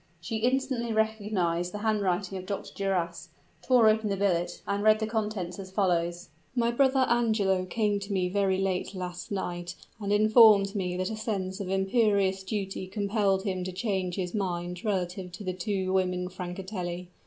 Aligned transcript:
She 0.19 0.37
instantly 0.37 0.91
recognized 0.91 1.71
the 1.75 1.85
handwriting 1.85 2.35
of 2.35 2.47
Dr. 2.47 2.73
Duras, 2.73 3.29
tore 3.61 3.87
open 3.87 4.09
the 4.09 4.17
billet, 4.17 4.59
and 4.65 4.81
read 4.83 4.97
the 4.97 5.05
contents 5.05 5.59
as 5.59 5.69
follows: 5.69 6.29
"My 6.55 6.71
brother 6.71 7.01
Angelo 7.07 7.65
came 7.65 7.99
to 7.99 8.11
me 8.11 8.27
very 8.27 8.57
late 8.57 8.95
last 8.95 9.29
night 9.31 9.75
and 9.99 10.11
informed 10.11 10.73
me 10.73 10.97
that 10.97 11.11
a 11.11 11.15
sense 11.15 11.59
of 11.59 11.69
imperious 11.69 12.41
duty 12.41 12.87
compelled 12.87 13.43
him 13.43 13.63
to 13.63 13.71
change 13.71 14.15
his 14.15 14.33
mind 14.33 14.83
relative 14.83 15.31
to 15.33 15.43
the 15.43 15.53
two 15.53 15.93
women 15.93 16.29
Francatelli. 16.29 17.09